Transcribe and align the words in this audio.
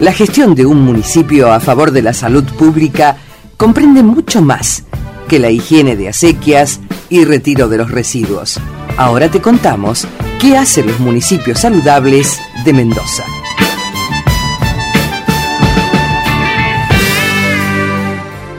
La 0.00 0.14
gestión 0.14 0.54
de 0.54 0.64
un 0.64 0.80
municipio 0.80 1.52
a 1.52 1.60
favor 1.60 1.90
de 1.90 2.00
la 2.00 2.14
salud 2.14 2.44
pública 2.58 3.18
comprende 3.58 4.02
mucho 4.02 4.40
más 4.40 4.84
que 5.28 5.38
la 5.38 5.50
higiene 5.50 5.94
de 5.94 6.08
acequias 6.08 6.80
y 7.10 7.26
retiro 7.26 7.68
de 7.68 7.76
los 7.76 7.90
residuos. 7.90 8.58
Ahora 8.96 9.30
te 9.30 9.42
contamos 9.42 10.06
qué 10.40 10.56
hacen 10.56 10.86
los 10.86 11.00
municipios 11.00 11.60
saludables 11.60 12.40
de 12.64 12.72
Mendoza. 12.72 13.24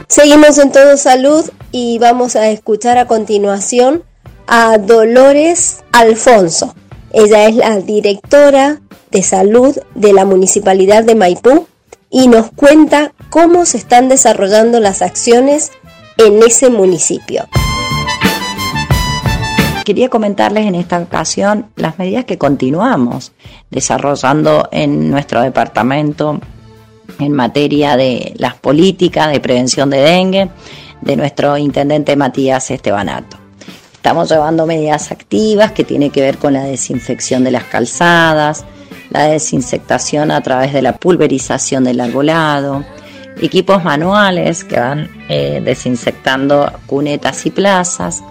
Seguimos 0.06 0.58
en 0.58 0.70
Todo 0.70 0.96
Salud 0.96 1.50
y 1.72 1.98
vamos 1.98 2.36
a 2.36 2.50
escuchar 2.50 2.98
a 2.98 3.08
continuación 3.08 4.04
a 4.46 4.78
Dolores 4.78 5.82
Alfonso. 5.90 6.76
Ella 7.12 7.48
es 7.48 7.56
la 7.56 7.80
directora 7.80 8.80
de 9.12 9.22
salud 9.22 9.76
de 9.94 10.12
la 10.12 10.24
Municipalidad 10.24 11.04
de 11.04 11.14
Maipú 11.14 11.66
y 12.10 12.28
nos 12.28 12.50
cuenta 12.50 13.12
cómo 13.30 13.64
se 13.66 13.76
están 13.76 14.08
desarrollando 14.08 14.80
las 14.80 15.02
acciones 15.02 15.70
en 16.16 16.42
ese 16.42 16.70
municipio. 16.70 17.46
Quería 19.84 20.08
comentarles 20.08 20.66
en 20.66 20.74
esta 20.74 20.98
ocasión 20.98 21.66
las 21.76 21.98
medidas 21.98 22.24
que 22.24 22.38
continuamos 22.38 23.32
desarrollando 23.70 24.68
en 24.72 25.10
nuestro 25.10 25.42
departamento 25.42 26.40
en 27.18 27.32
materia 27.32 27.96
de 27.96 28.32
las 28.36 28.54
políticas 28.54 29.30
de 29.30 29.40
prevención 29.40 29.90
de 29.90 29.98
dengue 29.98 30.50
de 31.02 31.16
nuestro 31.16 31.58
intendente 31.58 32.16
Matías 32.16 32.70
Estebanato. 32.70 33.36
Estamos 33.92 34.30
llevando 34.30 34.66
medidas 34.66 35.12
activas 35.12 35.72
que 35.72 35.84
tienen 35.84 36.10
que 36.10 36.22
ver 36.22 36.38
con 36.38 36.54
la 36.54 36.64
desinfección 36.64 37.44
de 37.44 37.50
las 37.50 37.64
calzadas, 37.64 38.64
la 39.12 39.24
desinsectación 39.24 40.30
a 40.30 40.40
través 40.40 40.72
de 40.72 40.82
la 40.82 40.96
pulverización 40.96 41.84
del 41.84 42.00
arbolado, 42.00 42.84
equipos 43.40 43.84
manuales 43.84 44.64
que 44.64 44.78
van 44.78 45.08
eh, 45.28 45.60
desinfectando 45.64 46.70
cunetas 46.86 47.44
y 47.46 47.50
plazas, 47.50 48.22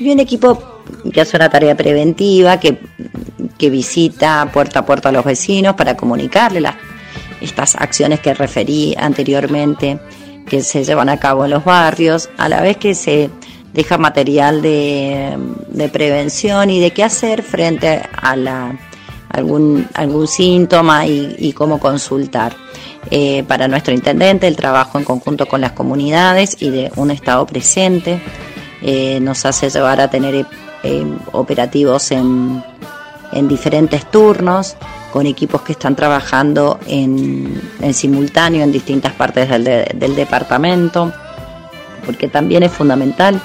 y 0.00 0.10
un 0.10 0.20
equipo 0.20 0.82
que 1.12 1.20
hace 1.20 1.36
una 1.36 1.48
tarea 1.48 1.76
preventiva, 1.76 2.58
que, 2.58 2.78
que 3.58 3.70
visita 3.70 4.48
puerta 4.52 4.80
a 4.80 4.86
puerta 4.86 5.10
a 5.10 5.12
los 5.12 5.24
vecinos 5.24 5.74
para 5.74 5.96
comunicarles 5.96 6.62
las, 6.62 6.76
estas 7.40 7.76
acciones 7.76 8.20
que 8.20 8.34
referí 8.34 8.94
anteriormente 8.98 9.98
que 10.46 10.62
se 10.62 10.84
llevan 10.84 11.08
a 11.08 11.18
cabo 11.18 11.44
en 11.44 11.50
los 11.52 11.64
barrios, 11.64 12.28
a 12.36 12.48
la 12.48 12.60
vez 12.60 12.76
que 12.76 12.94
se 12.94 13.30
deja 13.72 13.96
material 13.98 14.60
de, 14.60 15.38
prevención 15.92 16.70
y 16.70 16.80
de 16.80 16.90
qué 16.90 17.04
hacer 17.04 17.42
frente 17.42 18.02
a 18.12 18.36
la, 18.36 18.78
algún, 19.32 19.88
algún 19.94 20.28
síntoma 20.28 21.06
y, 21.06 21.52
cómo 21.52 21.80
consultar. 21.80 22.54
Eh, 23.10 23.42
para 23.48 23.66
nuestro 23.66 23.92
intendente, 23.92 24.46
el 24.46 24.56
trabajo 24.56 24.98
en 24.98 25.04
conjunto 25.04 25.46
con 25.46 25.60
las 25.60 25.72
comunidades 25.72 26.56
y 26.60 26.70
de 26.70 26.92
un 26.96 27.10
Estado 27.10 27.44
presente 27.46 28.20
eh, 28.80 29.18
nos 29.20 29.44
hace 29.44 29.70
llevar 29.70 30.00
a 30.00 30.08
tener 30.08 30.46
eh, 30.84 31.06
operativos 31.32 32.12
en, 32.12 32.62
en, 33.32 33.48
diferentes 33.48 34.08
turnos, 34.10 34.76
con 35.12 35.26
equipos 35.26 35.62
que 35.62 35.72
están 35.72 35.96
trabajando 35.96 36.78
en, 36.86 37.60
en 37.80 37.92
simultáneo 37.92 38.62
en 38.62 38.72
distintas 38.72 39.12
partes 39.12 39.48
del, 39.48 39.64
del 39.64 40.14
departamento, 40.14 41.12
porque 42.06 42.28
también 42.28 42.62
es 42.62 42.72
fundamental 42.72 43.40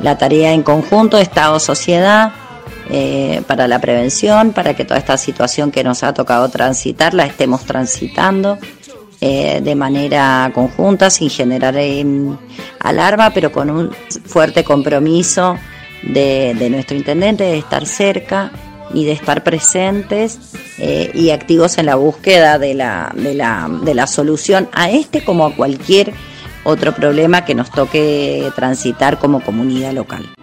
la 0.00 0.18
tarea 0.18 0.52
en 0.52 0.62
conjunto, 0.62 1.18
Estado-sociedad, 1.18 2.32
eh, 2.90 3.42
para 3.46 3.66
la 3.66 3.80
prevención, 3.80 4.52
para 4.52 4.74
que 4.74 4.84
toda 4.84 4.98
esta 4.98 5.16
situación 5.16 5.70
que 5.70 5.82
nos 5.84 6.02
ha 6.02 6.12
tocado 6.12 6.48
transitar 6.48 7.14
la 7.14 7.24
estemos 7.24 7.64
transitando 7.64 8.58
eh, 9.20 9.60
de 9.62 9.74
manera 9.74 10.50
conjunta, 10.54 11.08
sin 11.08 11.30
generar 11.30 11.76
em, 11.78 12.36
alarma, 12.80 13.30
pero 13.30 13.50
con 13.50 13.70
un 13.70 13.90
fuerte 14.26 14.64
compromiso 14.64 15.56
de, 16.02 16.54
nuestro 16.70 16.96
intendente 16.96 17.44
de 17.44 17.56
estar 17.56 17.86
cerca 17.86 18.52
y 18.92 19.06
de 19.06 19.12
estar 19.12 19.42
presentes 19.42 20.38
eh, 20.78 21.10
y 21.14 21.30
activos 21.30 21.78
en 21.78 21.86
la 21.86 21.94
búsqueda 21.94 22.58
de 22.58 22.74
la, 22.74 23.12
de, 23.14 23.34
la, 23.34 23.70
de 23.82 23.94
la 23.94 24.06
solución 24.06 24.68
a 24.72 24.90
este 24.90 25.24
como 25.24 25.46
a 25.46 25.54
cualquier 25.54 26.12
otro 26.64 26.94
problema 26.94 27.44
que 27.46 27.54
nos 27.54 27.70
toque 27.70 28.50
transitar 28.54 29.18
como 29.18 29.40
comunidad 29.40 29.92
local. 29.92 30.34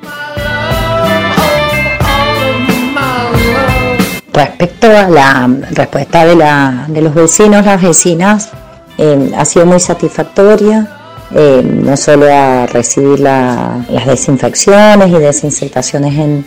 Respecto 4.33 4.87
a 4.87 5.09
la 5.09 5.49
respuesta 5.71 6.25
de, 6.25 6.35
la, 6.35 6.85
de 6.87 7.01
los 7.01 7.13
vecinos, 7.13 7.65
las 7.65 7.81
vecinas, 7.81 8.49
eh, 8.97 9.31
ha 9.37 9.45
sido 9.45 9.65
muy 9.65 9.79
satisfactoria, 9.79 10.89
eh, 11.33 11.61
no 11.63 11.97
solo 11.97 12.27
a 12.31 12.65
recibir 12.67 13.19
las 13.19 14.05
desinfecciones 14.05 15.09
y 15.09 15.17
desinfectaciones 15.17 16.13
en, 16.17 16.45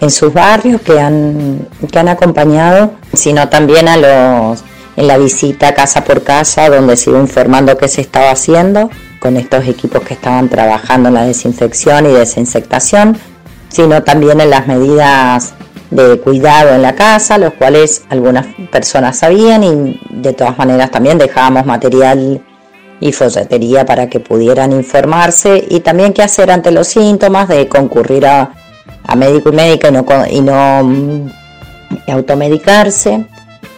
en 0.00 0.10
sus 0.10 0.32
barrios 0.32 0.80
que 0.82 1.00
han, 1.00 1.68
que 1.90 1.98
han 1.98 2.08
acompañado, 2.08 2.92
sino 3.14 3.48
también 3.48 3.88
a 3.88 3.96
los 3.96 4.64
en 4.96 5.06
la 5.06 5.18
visita 5.18 5.74
casa 5.74 6.04
por 6.04 6.22
casa 6.22 6.68
donde 6.68 6.96
se 6.96 7.10
iba 7.10 7.18
informando 7.18 7.78
qué 7.78 7.88
se 7.88 8.02
estaba 8.02 8.30
haciendo 8.30 8.90
con 9.20 9.36
estos 9.36 9.66
equipos 9.66 10.02
que 10.02 10.14
estaban 10.14 10.48
trabajando 10.48 11.08
en 11.08 11.14
la 11.14 11.24
desinfección 11.24 12.06
y 12.06 12.12
desinsectación, 12.12 13.16
sino 13.68 14.02
también 14.02 14.40
en 14.40 14.50
las 14.50 14.66
medidas 14.66 15.54
de 15.92 16.18
cuidado 16.20 16.70
en 16.70 16.82
la 16.82 16.94
casa, 16.94 17.36
los 17.36 17.52
cuales 17.54 18.02
algunas 18.08 18.46
personas 18.70 19.18
sabían 19.18 19.62
y 19.62 20.00
de 20.10 20.32
todas 20.32 20.56
maneras 20.56 20.90
también 20.90 21.18
dejábamos 21.18 21.66
material 21.66 22.40
y 22.98 23.12
folletería 23.12 23.84
para 23.84 24.08
que 24.08 24.18
pudieran 24.18 24.72
informarse 24.72 25.62
y 25.68 25.80
también 25.80 26.14
qué 26.14 26.22
hacer 26.22 26.50
ante 26.50 26.70
los 26.70 26.88
síntomas 26.88 27.48
de 27.48 27.68
concurrir 27.68 28.26
a, 28.26 28.54
médico 29.16 29.50
y 29.50 29.52
médica 29.52 29.88
y 29.88 29.92
no, 29.92 30.06
y 30.30 30.40
no 30.40 30.84
mm, 30.84 31.30
automedicarse. 32.08 33.26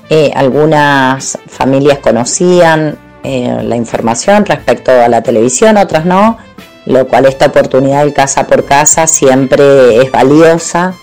Eh, 0.09 0.31
algunas 0.37 1.39
familias 1.49 1.99
conocían 1.99 2.97
eh, 3.25 3.61
la 3.65 3.75
información 3.75 4.45
respecto 4.45 4.93
a 4.93 5.09
la 5.09 5.23
televisión, 5.23 5.79
otras 5.79 6.05
no, 6.05 6.39
lo 6.87 7.09
cual 7.09 7.27
esta 7.27 7.47
oportunidad 7.47 8.05
del 8.05 8.13
casa 8.13 8.47
por 8.47 8.65
casa 8.65 9.09
siempre 9.09 9.97
es 9.97 10.13
valiosa 10.13 10.95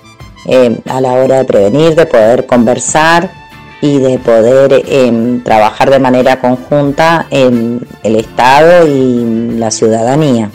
eh, 0.47 0.79
a 0.89 1.01
la 1.01 1.13
hora 1.13 1.37
de 1.37 1.45
prevenir, 1.45 1.95
de 1.95 2.05
poder 2.05 2.45
conversar 2.45 3.31
y 3.81 3.97
de 3.97 4.19
poder 4.19 4.83
em, 4.87 5.43
trabajar 5.43 5.89
de 5.89 5.99
manera 5.99 6.39
conjunta 6.39 7.25
en 7.29 7.81
el 8.03 8.15
Estado 8.15 8.87
y 8.87 9.57
la 9.57 9.71
ciudadanía. 9.71 10.51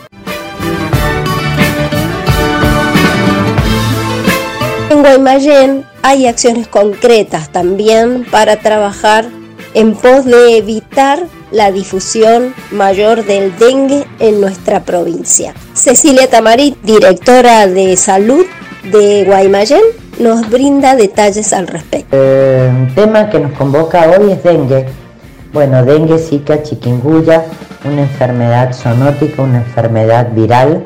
En 4.89 5.01
Guaymallén 5.01 5.85
hay 6.01 6.25
acciones 6.25 6.67
concretas 6.67 7.51
también 7.51 8.25
para 8.31 8.57
trabajar 8.57 9.25
en 9.73 9.93
pos 9.93 10.25
de 10.25 10.57
evitar 10.57 11.23
la 11.51 11.71
difusión 11.71 12.53
mayor 12.71 13.25
del 13.25 13.55
dengue 13.57 14.05
en 14.19 14.41
nuestra 14.41 14.83
provincia. 14.83 15.53
Cecilia 15.73 16.29
Tamarit, 16.29 16.77
directora 16.81 17.67
de 17.67 17.95
salud 17.95 18.45
de 18.91 19.25
Guaymallén, 19.25 19.81
nos 20.19 20.49
brinda 20.49 20.95
detalles 20.95 21.53
al 21.53 21.67
respecto. 21.67 22.15
El 22.15 22.93
tema 22.95 23.29
que 23.29 23.39
nos 23.39 23.51
convoca 23.53 24.09
hoy 24.09 24.31
es 24.31 24.43
dengue. 24.43 24.85
Bueno, 25.53 25.83
dengue, 25.83 26.17
zika, 26.17 26.63
chikungunya, 26.63 27.45
una 27.85 28.01
enfermedad 28.01 28.73
zoonótica, 28.73 29.41
una 29.41 29.59
enfermedad 29.59 30.31
viral 30.33 30.83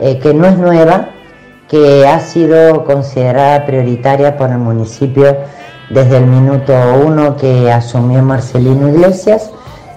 eh, 0.00 0.18
que 0.18 0.34
no 0.34 0.46
es 0.46 0.56
nueva, 0.58 1.10
que 1.68 2.06
ha 2.06 2.20
sido 2.20 2.84
considerada 2.84 3.64
prioritaria 3.66 4.36
por 4.36 4.50
el 4.50 4.58
municipio 4.58 5.36
desde 5.90 6.18
el 6.18 6.26
minuto 6.26 6.74
uno 7.04 7.36
que 7.36 7.70
asumió 7.70 8.22
Marcelino 8.22 8.88
Iglesias 8.88 9.50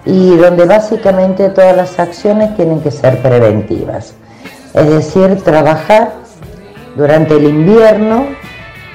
y 0.06 0.36
donde 0.36 0.66
básicamente 0.66 1.50
todas 1.50 1.76
las 1.76 2.00
acciones 2.00 2.56
tienen 2.56 2.82
que 2.82 2.92
ser 2.92 3.22
preventivas. 3.22 4.14
Es 4.74 4.90
decir, 4.90 5.42
trabajar 5.44 6.25
durante 6.96 7.36
el 7.36 7.44
invierno 7.44 8.28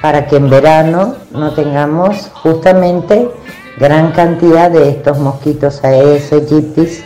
para 0.01 0.25
que 0.25 0.37
en 0.37 0.49
verano 0.49 1.15
no 1.31 1.53
tengamos 1.53 2.31
justamente 2.33 3.29
gran 3.77 4.11
cantidad 4.11 4.69
de 4.71 4.89
estos 4.89 5.19
mosquitos 5.19 5.83
Aedes 5.83 6.31
aegyptis 6.33 7.03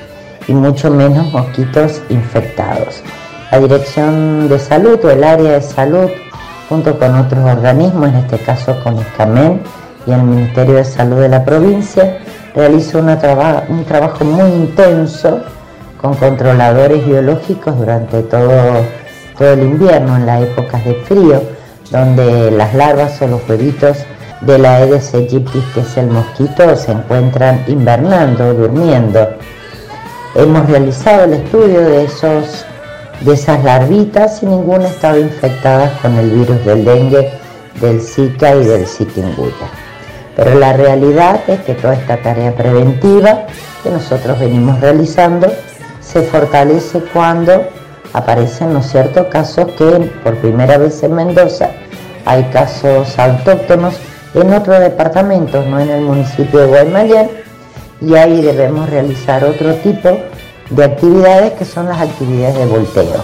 y 0.48 0.54
mucho 0.54 0.90
menos 0.92 1.32
mosquitos 1.32 2.02
infectados. 2.10 3.02
La 3.52 3.60
Dirección 3.60 4.50
de 4.50 4.60
Salud 4.60 5.00
o 5.04 5.10
el 5.10 5.24
área 5.24 5.54
de 5.54 5.62
salud, 5.62 6.10
junto 6.68 6.98
con 6.98 7.16
otros 7.16 7.46
organismos, 7.46 8.10
en 8.10 8.16
este 8.16 8.38
caso 8.40 8.76
con 8.84 8.98
ISCAMEN 8.98 9.62
y 10.06 10.12
el 10.12 10.24
Ministerio 10.24 10.76
de 10.76 10.86
Salud 10.86 11.22
de 11.22 11.30
la 11.30 11.44
provincia, 11.46 12.20
realiza 12.54 12.98
un 12.98 13.86
trabajo 13.86 14.26
muy 14.26 14.50
intenso 14.50 15.42
con 16.02 16.16
controladores 16.16 17.06
biológicos 17.06 17.78
durante 17.78 18.24
todo, 18.24 18.52
todo 19.38 19.54
el 19.54 19.64
invierno, 19.64 20.16
en 20.16 20.26
las 20.26 20.44
épocas 20.44 20.84
de 20.86 20.96
frío, 20.96 21.44
donde 21.92 22.52
las 22.52 22.74
larvas 22.74 23.22
o 23.22 23.28
los 23.28 23.48
huevitos 23.48 23.98
de 24.42 24.58
la 24.58 24.76
Aedes 24.76 25.14
aegypti, 25.14 25.60
que 25.74 25.82
es 25.82 25.98
el 25.98 26.08
mosquito, 26.08 26.76
se 26.76 26.92
encuentran 26.92 27.64
invernando, 27.68 28.54
durmiendo. 28.54 29.30
Hemos 30.36 30.70
realizado 30.70 31.24
el 31.24 31.34
estudio 31.34 31.82
de, 31.82 32.06
esos, 32.06 32.66
de 33.22 33.34
esas 33.34 33.64
larvitas 33.64 34.44
y 34.44 34.46
ninguna 34.46 34.88
estaba 34.88 35.18
infectada 35.18 35.98
con 36.02 36.16
el 36.18 36.30
virus 36.30 36.66
del 36.66 36.86
dengue, 36.86 37.32
del 37.82 38.02
Zika 38.02 38.56
y 38.56 38.66
del 38.66 38.86
chikungunya. 38.86 39.70
Pero 40.36 40.60
la 40.60 40.74
realidad 40.74 41.40
es 41.48 41.62
que 41.62 41.76
toda 41.76 41.94
esta 41.94 42.18
tarea 42.18 42.54
preventiva 42.54 43.46
que 43.84 43.90
nosotros 43.90 44.38
venimos 44.40 44.80
realizando 44.82 45.52
se 46.02 46.22
fortalece 46.24 47.00
cuando 47.14 47.66
aparecen, 48.16 48.74
¿no 48.74 48.82
cierto?, 48.82 49.30
casos 49.30 49.68
que 49.78 50.12
por 50.24 50.38
primera 50.38 50.78
vez 50.78 51.04
en 51.04 51.14
Mendoza 51.14 51.70
hay 52.26 52.44
casos 52.46 53.20
autóctonos 53.20 53.96
en 54.34 54.54
otros 54.54 54.80
departamentos, 54.80 55.66
no 55.68 55.80
en 55.80 55.90
el 55.90 56.02
municipio 56.02 56.62
de 56.62 56.68
Guaymallén, 56.68 57.30
y 58.02 58.16
ahí 58.16 58.42
debemos 58.42 58.90
realizar 58.90 59.44
otro 59.44 59.74
tipo 59.76 60.18
de 60.70 60.84
actividades 60.84 61.54
que 61.54 61.66
son 61.66 61.88
las 61.88 62.02
actividades 62.02 62.56
de 62.56 62.66
volteo, 62.66 63.24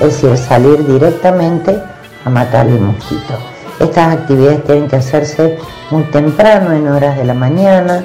es 0.00 0.22
decir, 0.22 0.36
salir 0.36 0.86
directamente 0.86 1.78
a 2.24 2.30
matar 2.30 2.66
el 2.66 2.80
mosquito. 2.80 3.34
Estas 3.80 4.14
actividades 4.18 4.64
tienen 4.64 4.88
que 4.88 4.96
hacerse 4.96 5.58
muy 5.90 6.04
temprano, 6.04 6.72
en 6.72 6.88
horas 6.88 7.16
de 7.16 7.24
la 7.24 7.34
mañana, 7.34 8.04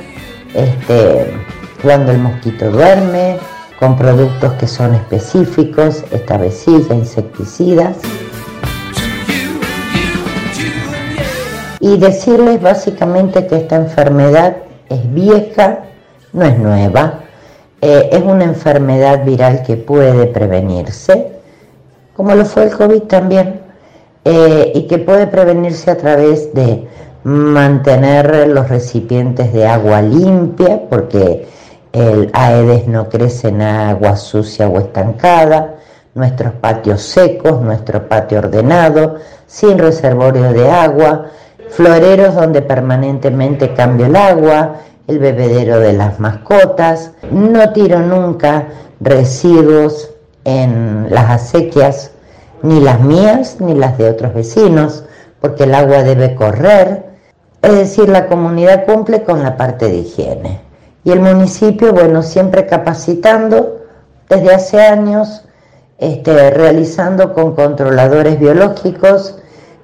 este, 0.54 1.34
cuando 1.82 2.12
el 2.12 2.20
mosquito 2.20 2.70
duerme, 2.70 3.38
con 3.84 3.98
productos 3.98 4.54
que 4.54 4.66
son 4.66 4.96
específicos, 4.96 6.06
establecillas, 6.10 6.90
insecticidas. 6.90 7.98
Y 11.82 11.98
decirles 11.98 12.62
básicamente 12.62 13.46
que 13.46 13.58
esta 13.58 13.76
enfermedad 13.76 14.56
es 14.88 15.14
vieja, 15.14 15.80
no 16.32 16.46
es 16.46 16.58
nueva, 16.58 17.24
eh, 17.82 18.08
es 18.14 18.22
una 18.22 18.46
enfermedad 18.46 19.26
viral 19.26 19.64
que 19.64 19.76
puede 19.76 20.28
prevenirse, 20.28 21.34
como 22.16 22.36
lo 22.36 22.46
fue 22.46 22.64
el 22.64 22.72
COVID 22.72 23.02
también, 23.02 23.60
eh, 24.24 24.72
y 24.76 24.88
que 24.88 24.98
puede 24.98 25.28
prevenirse 25.28 25.92
a 25.92 25.98
través 25.98 26.54
de 26.54 26.88
mantener 27.26 28.48
los 28.48 28.70
recipientes 28.70 29.52
de 29.52 29.68
agua 29.68 30.02
limpia, 30.02 30.84
porque 30.90 31.46
el 31.94 32.32
Aedes 32.34 32.88
no 32.88 33.08
crece 33.08 33.50
en 33.50 33.62
agua 33.62 34.16
sucia 34.16 34.68
o 34.68 34.80
estancada, 34.80 35.76
nuestros 36.16 36.54
patios 36.54 37.04
secos, 37.04 37.62
nuestro 37.62 38.08
patio 38.08 38.40
ordenado, 38.40 39.18
sin 39.46 39.78
reservorio 39.78 40.52
de 40.54 40.70
agua, 40.70 41.28
floreros 41.70 42.34
donde 42.34 42.64
permanentemente 42.64 43.76
cambio 43.76 44.08
el 44.08 44.16
agua, 44.16 44.78
el 45.08 45.20
bebedero 45.20 45.80
de 45.80 45.94
las 45.94 46.20
mascotas. 46.20 47.12
No 47.32 47.72
tiro 47.74 48.00
nunca 48.00 48.70
residuos 49.00 50.10
en 50.46 51.08
las 51.12 51.30
acequias, 51.30 52.12
ni 52.64 52.80
las 52.80 53.02
mías 53.02 53.58
ni 53.60 53.76
las 53.76 54.00
de 54.00 54.10
otros 54.10 54.34
vecinos, 54.34 55.06
porque 55.40 55.66
el 55.66 55.76
agua 55.76 56.02
debe 56.02 56.34
correr. 56.34 57.06
Es 57.62 57.74
decir, 57.74 58.10
la 58.10 58.26
comunidad 58.26 58.86
cumple 58.86 59.24
con 59.24 59.44
la 59.44 59.58
parte 59.58 59.86
de 59.86 59.98
higiene. 59.98 60.73
Y 61.04 61.12
el 61.12 61.20
municipio, 61.20 61.94
bueno, 61.94 62.24
siempre 62.24 62.66
capacitando 62.66 63.82
desde 64.30 64.54
hace 64.54 64.82
años, 64.82 65.46
este, 65.98 66.52
realizando 66.52 67.34
con 67.34 67.56
controladores 67.56 68.40
biológicos 68.40 69.38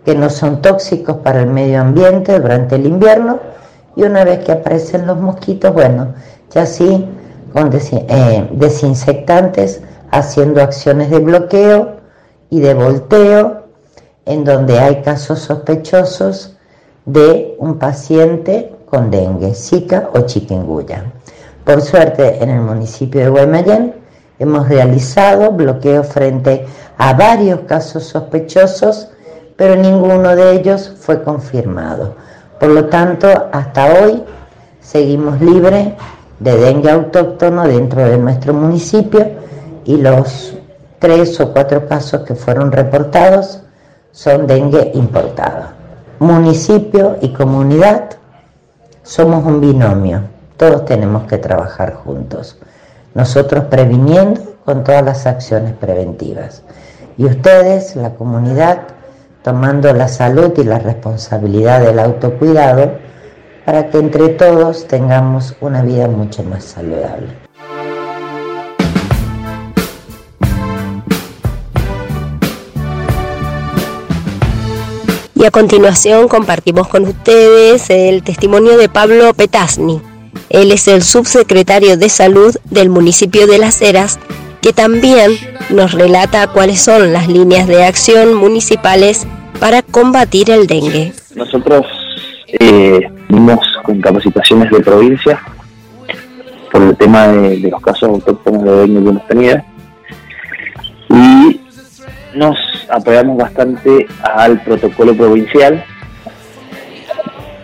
que 0.05 0.15
no 0.15 0.29
son 0.29 0.61
tóxicos 0.61 1.17
para 1.17 1.41
el 1.41 1.47
medio 1.47 1.81
ambiente 1.81 2.39
durante 2.39 2.75
el 2.75 2.85
invierno. 2.85 3.39
Y 3.95 4.03
una 4.03 4.23
vez 4.23 4.39
que 4.39 4.53
aparecen 4.53 5.05
los 5.07 5.19
mosquitos, 5.19 5.73
bueno, 5.73 6.13
ya 6.51 6.65
sí 6.65 7.07
con 7.53 7.69
eh, 7.73 8.47
desinfectantes 8.51 9.81
haciendo 10.11 10.61
acciones 10.61 11.09
de 11.09 11.19
bloqueo 11.19 11.97
y 12.49 12.59
de 12.59 12.73
volteo 12.73 13.63
en 14.25 14.43
donde 14.43 14.79
hay 14.79 15.01
casos 15.01 15.39
sospechosos 15.39 16.57
de 17.05 17.55
un 17.59 17.79
paciente 17.79 18.75
con 18.89 19.11
dengue, 19.11 19.53
zika 19.53 20.09
o 20.13 20.21
chikungunya. 20.21 21.03
Por 21.63 21.81
suerte, 21.81 22.43
en 22.43 22.49
el 22.49 22.61
municipio 22.61 23.21
de 23.21 23.29
Guaymallén 23.29 23.93
hemos 24.39 24.67
realizado 24.67 25.51
bloqueo 25.51 26.03
frente 26.03 26.65
a 26.97 27.13
varios 27.13 27.61
casos 27.61 28.05
sospechosos, 28.05 29.09
pero 29.55 29.75
ninguno 29.75 30.35
de 30.35 30.53
ellos 30.55 30.91
fue 30.99 31.21
confirmado. 31.21 32.15
Por 32.59 32.69
lo 32.69 32.85
tanto, 32.85 33.27
hasta 33.51 33.93
hoy 33.93 34.23
seguimos 34.81 35.39
libres 35.41 35.93
de 36.39 36.57
dengue 36.57 36.89
autóctono 36.89 37.67
dentro 37.67 38.03
de 38.03 38.17
nuestro 38.17 38.53
municipio 38.53 39.27
y 39.85 39.97
los 39.97 40.55
tres 40.99 41.39
o 41.39 41.51
cuatro 41.53 41.87
casos 41.87 42.21
que 42.21 42.35
fueron 42.35 42.71
reportados 42.71 43.61
son 44.11 44.47
dengue 44.47 44.91
importado. 44.93 45.67
Municipio 46.19 47.17
y 47.21 47.29
comunidad 47.29 48.18
somos 49.09 49.43
un 49.43 49.59
binomio, 49.59 50.21
todos 50.55 50.85
tenemos 50.85 51.23
que 51.23 51.39
trabajar 51.39 51.95
juntos. 51.95 52.59
Nosotros 53.15 53.63
previniendo 53.63 54.39
con 54.63 54.83
todas 54.83 55.03
las 55.03 55.25
acciones 55.25 55.73
preventivas. 55.73 56.61
Y 57.17 57.25
ustedes, 57.25 57.95
la 57.95 58.11
comunidad, 58.11 58.81
tomando 59.41 59.91
la 59.93 60.07
salud 60.07 60.53
y 60.57 60.63
la 60.63 60.77
responsabilidad 60.77 61.81
del 61.81 61.97
autocuidado 61.97 62.91
para 63.65 63.89
que 63.89 63.97
entre 63.97 64.29
todos 64.29 64.87
tengamos 64.87 65.55
una 65.59 65.81
vida 65.81 66.07
mucho 66.07 66.43
más 66.43 66.63
saludable. 66.63 67.48
Y 75.39 75.45
a 75.45 75.51
continuación 75.51 76.27
compartimos 76.27 76.89
con 76.89 77.05
ustedes 77.05 77.89
el 77.89 78.23
testimonio 78.23 78.77
de 78.77 78.89
Pablo 78.89 79.33
Petasni. 79.33 80.01
Él 80.49 80.69
es 80.73 80.89
el 80.89 81.01
subsecretario 81.01 81.95
de 81.95 82.09
Salud 82.09 82.53
del 82.65 82.89
municipio 82.89 83.47
de 83.47 83.57
Las 83.57 83.81
Heras, 83.81 84.19
que 84.61 84.73
también 84.73 85.31
nos 85.69 85.93
relata 85.93 86.47
cuáles 86.47 86.81
son 86.81 87.13
las 87.13 87.29
líneas 87.29 87.67
de 87.67 87.85
acción 87.85 88.33
municipales 88.33 89.25
para 89.61 89.81
combatir 89.81 90.51
el 90.51 90.67
dengue. 90.67 91.13
Nosotros 91.35 91.85
eh, 92.59 93.09
con 93.83 94.01
capacitaciones 94.01 94.69
de 94.71 94.81
provincia 94.81 95.41
por 96.69 96.81
el 96.81 96.97
tema 96.97 97.29
de, 97.29 97.59
los 97.59 97.81
casos 97.81 98.09
autóctonos 98.09 98.61
de 98.65 98.71
dengue 98.71 99.03
que 99.03 99.09
hemos 99.09 99.27
tenido 99.29 99.57
y 101.11 101.61
nos 102.35 102.57
apoyamos 102.89 103.37
bastante 103.37 104.07
al 104.23 104.61
protocolo 104.61 105.15
provincial. 105.15 105.83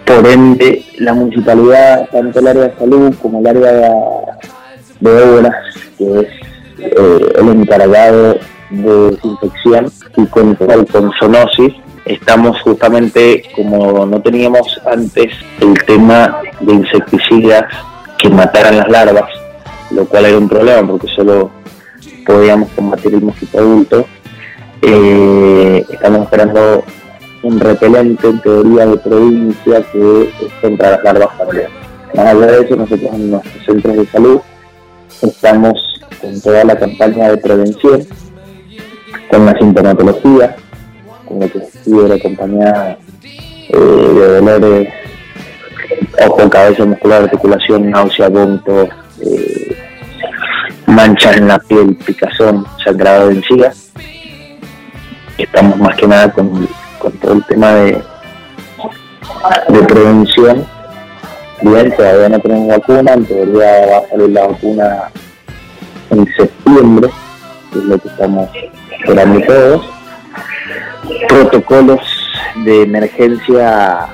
Por 0.05 0.25
ende, 0.27 0.85
la 0.99 1.13
municipalidad, 1.13 2.07
tanto 2.11 2.39
el 2.39 2.47
área 2.47 2.63
de 2.63 2.77
salud 2.77 3.15
como 3.21 3.39
el 3.39 3.47
área 3.47 3.91
de, 4.99 5.23
obras, 5.23 5.55
que 5.97 6.19
es 6.19 6.27
eh, 6.79 7.33
el 7.39 7.49
encargado 7.49 8.37
de 8.69 9.11
desinfección 9.11 9.91
y 10.17 10.25
control 10.27 10.85
con 10.87 11.11
zoonosis, 11.19 11.73
estamos 12.05 12.61
justamente 12.61 13.43
como 13.55 14.05
no 14.05 14.21
teníamos 14.21 14.79
antes 14.85 15.33
el 15.59 15.73
tema 15.85 16.39
de 16.59 16.73
insecticidas 16.73 17.63
que 18.19 18.29
mataran 18.29 18.77
las 18.77 18.89
larvas, 18.89 19.29
lo 19.89 20.05
cual 20.05 20.25
era 20.25 20.37
un 20.37 20.47
problema 20.47 20.87
porque 20.87 21.07
solo 21.15 21.49
podíamos 22.25 22.69
combatir 22.71 23.15
el 23.15 23.21
mosquito 23.21 23.57
adulto 23.57 24.05
eh, 24.81 25.85
estamos 25.89 26.23
esperando 26.23 26.83
un 27.43 27.59
repelente 27.59 28.27
en 28.27 28.41
teoría 28.41 28.85
de 28.87 28.97
provincia 28.97 29.83
que 29.91 30.33
es 30.41 30.53
contra 30.61 30.91
las 30.91 31.03
larvas 31.03 31.37
también. 31.37 31.67
Más 32.13 32.25
allá 32.25 32.45
de 32.47 32.65
eso, 32.65 32.75
nosotros 32.75 33.13
en 33.13 33.31
nuestros 33.31 33.65
centros 33.65 33.95
de 33.97 34.05
salud 34.07 34.41
estamos 35.21 36.01
con 36.21 36.41
toda 36.41 36.63
la 36.63 36.77
campaña 36.77 37.29
de 37.29 37.37
prevención, 37.37 38.01
con 39.29 39.45
la 39.45 39.57
sintomatología, 39.57 40.55
con 41.27 41.39
lo 41.39 41.49
que 41.51 41.61
sigue 41.83 42.07
la 42.07 42.19
compañía 42.19 42.97
eh, 43.69 43.77
de 43.77 44.35
dolores, 44.35 44.89
ojo, 46.27 46.49
cabeza, 46.49 46.85
muscular, 46.85 47.23
articulación, 47.23 47.91
náusea, 47.91 48.29
vómito, 48.29 48.89
eh, 49.21 49.75
manchas 50.87 51.37
en 51.37 51.47
la 51.47 51.59
piel, 51.59 51.95
picazón, 51.95 52.65
sangrado 52.83 53.29
de 53.29 53.35
encías 53.35 53.85
estamos 55.43 55.77
más 55.77 55.95
que 55.95 56.07
nada 56.07 56.31
con, 56.31 56.67
todo 57.21 57.33
el 57.33 57.43
tema 57.45 57.71
de, 57.73 58.01
de 59.69 59.83
prevención. 59.83 60.65
Bien, 61.61 61.95
todavía 61.95 62.29
no 62.29 62.39
tenemos 62.39 62.67
vacuna, 62.67 63.13
en 63.13 63.25
teoría 63.25 63.85
va 63.91 63.97
a 63.97 64.09
salir 64.09 64.29
la 64.29 64.47
vacuna 64.47 65.11
en 66.09 66.27
septiembre, 66.35 67.09
que 67.71 67.79
es 67.79 67.85
lo 67.85 67.97
que 67.97 68.07
estamos 68.07 68.49
esperando 68.99 69.41
todos. 69.41 69.85
Protocolos 71.27 72.01
de 72.63 72.83
emergencia 72.83 74.07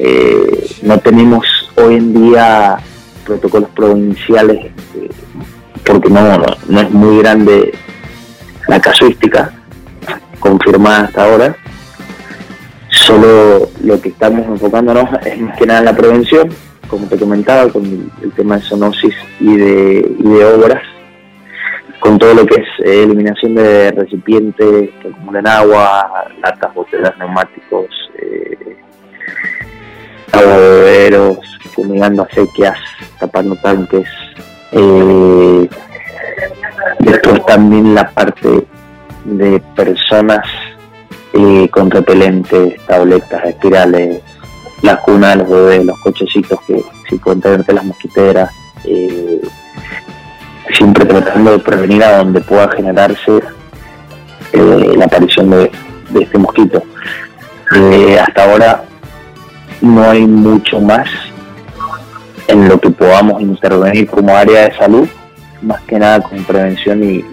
Eh, 0.00 0.76
no 0.82 0.96
tenemos 0.98 1.44
hoy 1.74 1.96
en 1.96 2.14
día 2.14 2.78
protocolos 3.24 3.68
provinciales 3.70 4.66
eh, 4.94 5.08
porque 5.84 6.08
no, 6.08 6.38
no, 6.68 6.80
es 6.80 6.90
muy 6.90 7.18
grande 7.18 7.74
la 8.68 8.80
casuística 8.80 9.52
confirmada 10.38 11.04
hasta 11.04 11.24
ahora. 11.24 11.56
Solo 12.90 13.68
lo 13.82 14.00
que 14.00 14.10
estamos 14.10 14.46
enfocándonos 14.46 15.08
es 15.24 15.40
más 15.40 15.56
que 15.58 15.66
nada 15.66 15.80
en 15.80 15.84
la 15.84 15.96
prevención, 15.96 16.48
como 16.88 17.06
te 17.06 17.18
comentaba, 17.18 17.70
con 17.70 17.84
el, 17.84 18.32
tema 18.32 18.56
de 18.56 18.62
zoonosis 18.62 19.14
y 19.40 19.56
de, 19.56 20.16
y 20.18 20.28
de 20.28 20.44
obras 20.44 20.82
con 22.00 22.18
todo 22.18 22.34
lo 22.34 22.46
que 22.46 22.60
es 22.60 22.68
eh, 22.84 23.02
eliminación 23.02 23.54
de 23.54 23.90
recipientes 23.92 24.90
que 25.00 25.08
acumulan 25.08 25.46
agua, 25.46 26.26
latas, 26.42 26.72
botellas, 26.74 27.16
neumáticos, 27.18 27.86
eh, 28.18 28.76
agua 30.32 30.58
de 30.58 30.70
beberos, 30.70 31.38
fumigando 31.74 32.22
acequias, 32.22 32.78
tapando 33.18 33.56
tanques. 33.56 34.08
Eh, 34.72 35.68
después 37.00 37.46
también 37.46 37.94
la 37.94 38.08
parte 38.10 38.66
de 39.36 39.60
personas 39.76 40.46
eh, 41.34 41.68
con 41.70 41.90
repelentes, 41.90 42.80
tabletas, 42.86 43.44
espirales, 43.44 44.22
la 44.82 44.96
cuna 44.96 45.34
los 45.36 45.48
bebés, 45.48 45.84
los 45.84 45.98
cochecitos 46.00 46.58
que 46.66 46.82
si 47.08 47.16
pueden 47.16 47.64
las 47.66 47.84
mosquiteras. 47.84 48.50
Eh, 48.84 49.40
siempre 50.76 51.04
tratando 51.04 51.52
de 51.52 51.58
prevenir 51.58 52.02
a 52.02 52.18
donde 52.18 52.40
pueda 52.40 52.70
generarse 52.70 53.40
eh, 54.52 54.94
la 54.96 55.04
aparición 55.04 55.50
de, 55.50 55.70
este 56.20 56.38
mosquito. 56.38 56.82
Eh, 57.74 58.18
hasta 58.18 58.44
ahora 58.44 58.84
no 59.80 60.08
hay 60.08 60.26
mucho 60.26 60.80
más 60.80 61.08
en 62.46 62.68
lo 62.68 62.80
que 62.80 62.90
podamos 62.90 63.42
intervenir 63.42 64.08
como 64.08 64.34
área 64.34 64.68
de 64.68 64.76
salud, 64.76 65.08
más 65.62 65.80
que 65.82 65.98
nada 65.98 66.20
con 66.20 66.42
prevención 66.44 67.02
y, 67.04 67.24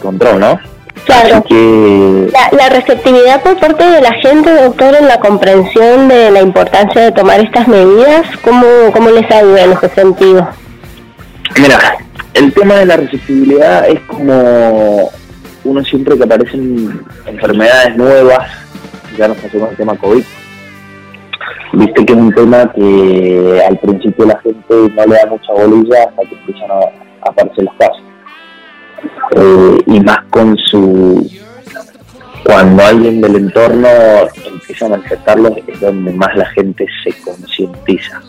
control, 0.00 0.40
¿no? 0.40 0.58
Claro. 1.04 1.42
Que... 1.44 2.32
La, 2.52 2.68
receptividad 2.68 3.42
por 3.42 3.58
parte 3.58 3.84
de 3.84 4.00
la 4.00 4.12
gente, 4.14 4.52
doctor, 4.52 4.94
en 4.94 5.08
la 5.08 5.18
comprensión 5.18 6.08
de 6.08 6.30
la 6.30 6.40
importancia 6.40 7.02
de 7.02 7.12
tomar 7.12 7.40
estas 7.40 7.66
medidas, 7.66 8.26
¿cómo, 8.44 8.66
cómo 8.92 9.10
les 9.10 9.30
ayuda 9.30 9.64
en 9.64 9.72
ese 9.72 9.88
sentido? 9.88 10.48
Mira, 11.60 11.78
el 12.34 12.52
tema 12.52 12.76
de 12.76 12.86
la 12.86 12.96
receptibilidad 12.96 13.88
es 13.88 14.00
como 14.00 15.10
uno 15.64 15.84
siempre 15.84 16.16
que 16.16 16.24
aparecen 16.24 17.04
enfermedades 17.26 17.96
nuevas, 17.96 18.50
ya 19.16 19.28
nos 19.28 19.36
pasó 19.38 19.58
con 19.58 19.68
el 19.70 19.76
tema 19.76 19.96
COVID, 19.96 20.24
viste 21.74 22.06
que 22.06 22.12
es 22.12 22.18
un 22.18 22.32
tema 22.32 22.70
que 22.74 23.62
al 23.68 23.78
principio 23.78 24.26
la 24.26 24.38
gente 24.40 24.74
no 24.94 25.06
le 25.06 25.14
da 25.14 25.26
mucha 25.28 25.52
bolilla 25.52 26.04
hasta 26.08 26.22
que 26.22 26.34
empiezan 26.34 26.70
a, 26.70 27.28
aparecer 27.28 27.64
los 27.64 27.74
casos. 27.74 28.01
Eh, 29.34 29.82
y 29.86 30.00
más 30.00 30.18
con 30.30 30.56
su 30.58 31.28
cuando 32.44 32.84
alguien 32.84 33.20
del 33.20 33.36
entorno 33.36 33.88
empieza 34.44 34.86
a 34.86 34.90
manifestarlo 34.90 35.56
es 35.66 35.80
donde 35.80 36.12
más 36.12 36.36
la 36.36 36.46
gente 36.46 36.86
se 37.04 37.12
concientiza. 37.22 38.20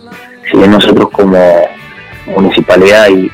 Si 0.49 0.57
nosotros 0.57 1.09
como 1.09 1.37
municipalidad 2.27 3.09
y, 3.09 3.31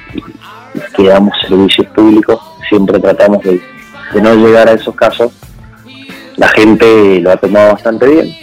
que 0.95 1.03
damos 1.03 1.33
servicios 1.47 1.87
públicos, 1.87 2.39
siempre 2.69 2.99
tratamos 2.99 3.43
de, 3.43 3.61
no 4.21 4.33
llegar 4.35 4.69
a 4.69 4.73
esos 4.73 4.95
casos. 4.95 5.31
La 6.37 6.47
gente 6.49 7.19
lo 7.19 7.31
ha 7.31 7.37
tomado 7.37 7.73
bastante 7.73 8.07
bien. 8.07 8.35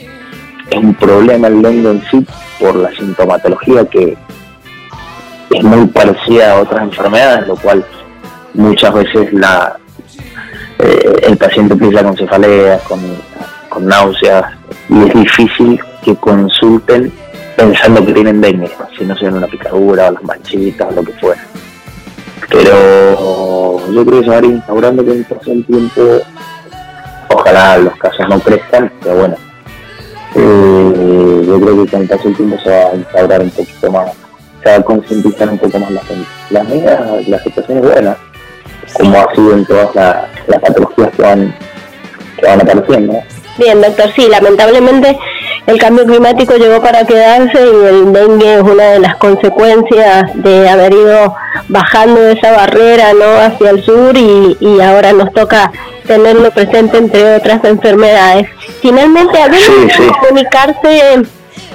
Es 0.70 0.78
un 0.78 0.94
problema 0.94 1.48
el 1.48 1.62
dengue 1.62 1.90
en 1.90 2.02
sí 2.10 2.26
por 2.60 2.76
la 2.76 2.90
sintomatología 2.94 3.86
que 3.86 4.16
es 5.50 5.64
muy 5.64 5.86
parecida 5.86 6.52
a 6.52 6.60
otras 6.60 6.82
enfermedades, 6.82 7.46
lo 7.46 7.56
cual 7.56 7.84
muchas 8.56 8.92
veces 8.94 9.32
la 9.32 9.76
eh, 10.78 11.20
el 11.22 11.36
paciente 11.36 11.74
empieza 11.74 12.02
con 12.02 12.16
cefaleas, 12.16 12.82
con, 12.82 13.00
con 13.68 13.86
náuseas, 13.86 14.44
y 14.88 15.08
es 15.08 15.14
difícil 15.14 15.80
que 16.02 16.14
consulten 16.16 17.12
pensando 17.56 18.04
que 18.04 18.12
tienen 18.12 18.40
dengue, 18.40 18.70
si 18.96 19.04
no 19.04 19.16
sean 19.16 19.34
una 19.34 19.46
picadura 19.46 20.10
las 20.10 20.22
manchitas 20.22 20.94
lo 20.94 21.02
que 21.02 21.12
fuera. 21.12 21.42
Pero 22.50 23.90
yo 23.90 24.04
creo 24.04 24.20
que 24.20 24.24
se 24.24 24.30
va 24.30 24.36
a 24.36 24.38
ir 24.38 24.44
instaurando 24.44 25.04
con 25.04 25.16
el 25.46 25.64
tiempo. 25.64 26.02
Ojalá 27.30 27.78
los 27.78 27.96
casos 27.96 28.28
no 28.28 28.38
crezcan, 28.40 28.92
pero 29.02 29.16
bueno. 29.16 29.36
Eh, 30.34 31.44
yo 31.46 31.60
creo 31.60 31.84
que 31.84 31.90
con 31.90 32.02
el 32.02 32.08
paso 32.08 32.24
del 32.24 32.36
tiempo 32.36 32.58
se 32.62 32.70
va 32.70 32.90
a 32.90 32.94
instaurar 32.94 33.40
un 33.40 33.50
poquito 33.50 33.90
más, 33.90 34.10
se 34.62 34.68
va 34.68 34.76
a 34.76 34.82
concientizar 34.82 35.48
un 35.48 35.58
poco 35.58 35.78
más 35.78 35.90
la 35.90 36.04
gente. 36.04 36.28
Las 36.50 36.68
medidas, 36.68 37.28
la 37.28 37.42
situación 37.42 37.78
es 37.78 37.84
buena, 37.84 38.16
como 38.94 39.18
ha 39.18 39.34
sido 39.34 39.52
en 39.52 39.64
todas 39.66 39.94
las 40.46 40.60
patologías 40.60 41.10
que 41.16 41.22
van, 41.22 41.54
que 42.38 42.46
van 42.46 42.60
apareciendo. 42.60 43.22
Bien, 43.58 43.80
doctor, 43.80 44.10
sí, 44.14 44.28
lamentablemente 44.28 45.18
el 45.66 45.78
cambio 45.78 46.04
climático 46.04 46.54
llegó 46.56 46.80
para 46.80 47.04
quedarse 47.04 47.58
y 47.58 47.86
el 47.86 48.12
dengue 48.12 48.54
es 48.54 48.62
una 48.62 48.84
de 48.90 49.00
las 49.00 49.16
consecuencias 49.16 50.30
de 50.34 50.68
haber 50.68 50.92
ido 50.92 51.34
bajando 51.68 52.28
esa 52.28 52.52
barrera 52.52 53.12
no 53.14 53.40
hacia 53.40 53.70
el 53.70 53.82
sur 53.82 54.16
y, 54.16 54.80
ahora 54.80 55.12
nos 55.12 55.32
toca 55.32 55.72
tenerlo 56.06 56.50
presente 56.52 56.98
entre 56.98 57.36
otras 57.36 57.64
enfermedades. 57.64 58.48
Finalmente, 58.80 59.42
¿a 59.42 59.50
comunicarse 60.20 61.22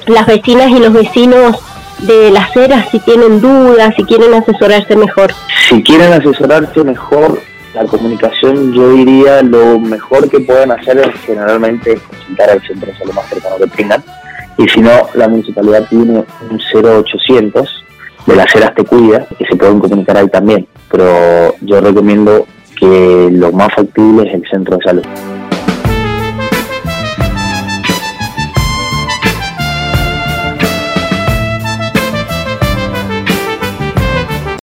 las 0.08 0.26
vecinas 0.26 0.70
y 0.70 0.80
los 0.80 0.94
vecinos 0.94 1.58
de 2.02 2.32
las 2.32 2.56
eras 2.56 2.90
si 2.90 3.00
tienen 3.00 3.42
dudas, 3.42 3.94
si 3.96 4.04
quieren 4.04 4.34
asesorarse 4.34 4.96
mejor? 4.96 5.32
Si 5.70 5.82
quieren 5.84 6.14
asesorarse 6.14 6.84
mejor, 6.84 7.40
la 7.74 7.86
comunicación 7.86 8.74
yo 8.74 8.92
diría 8.92 9.42
lo 9.42 9.80
mejor 9.80 10.30
que 10.30 10.40
pueden 10.40 10.72
hacer 10.72 10.98
es 10.98 11.20
generalmente 11.26 11.98
consultar 11.98 12.50
al 12.50 12.62
centro 12.62 12.92
de 12.92 12.98
salud 12.98 13.14
más 13.14 13.30
cercano 13.30 13.56
que 13.58 13.68
tengan 13.68 14.04
y 14.58 14.68
si 14.68 14.82
no 14.82 14.92
la 15.14 15.30
municipalidad 15.30 15.88
tiene 15.90 16.24
un 16.50 16.60
0800 16.74 17.84
de 18.26 18.36
las 18.36 18.52
ceras 18.52 18.76
te 18.76 18.84
cuida 18.84 19.26
que 19.38 19.46
se 19.46 19.56
pueden 19.56 19.80
comunicar 19.80 20.18
ahí 20.18 20.28
también 20.28 20.68
pero 20.90 21.56
yo 21.62 21.80
recomiendo 21.80 22.46
que 22.78 23.30
lo 23.32 23.52
más 23.52 23.70
factible 23.74 24.28
es 24.28 24.34
el 24.34 24.44
centro 24.50 24.78
de 24.78 24.84
salud. 24.84 25.04